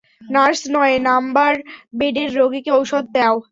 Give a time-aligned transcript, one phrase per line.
[0.31, 1.53] Nurse, নয় number
[1.99, 3.35] বেডের রোগীকে ঔষধ দাও।